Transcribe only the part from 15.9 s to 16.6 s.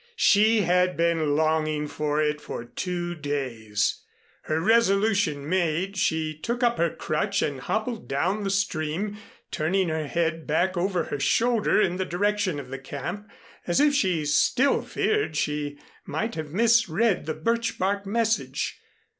might have